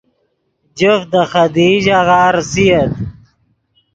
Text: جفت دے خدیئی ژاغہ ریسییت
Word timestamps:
جفت 0.77 1.07
دے 1.11 1.21
خدیئی 1.31 1.75
ژاغہ 1.85 2.21
ریسییت 2.35 2.91